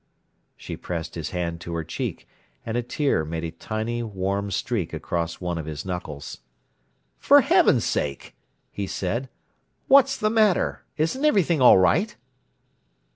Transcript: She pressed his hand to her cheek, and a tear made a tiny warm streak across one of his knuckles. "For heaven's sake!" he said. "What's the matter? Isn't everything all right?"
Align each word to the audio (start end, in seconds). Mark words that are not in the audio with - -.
She 0.57 0.75
pressed 0.75 1.13
his 1.13 1.29
hand 1.29 1.61
to 1.61 1.75
her 1.75 1.83
cheek, 1.83 2.27
and 2.65 2.75
a 2.75 2.81
tear 2.81 3.23
made 3.23 3.43
a 3.43 3.51
tiny 3.51 4.01
warm 4.01 4.49
streak 4.49 4.93
across 4.93 5.39
one 5.39 5.59
of 5.59 5.67
his 5.67 5.85
knuckles. 5.85 6.39
"For 7.19 7.41
heaven's 7.41 7.85
sake!" 7.85 8.35
he 8.71 8.87
said. 8.87 9.29
"What's 9.87 10.17
the 10.17 10.31
matter? 10.31 10.81
Isn't 10.97 11.23
everything 11.23 11.61
all 11.61 11.77
right?" 11.77 12.15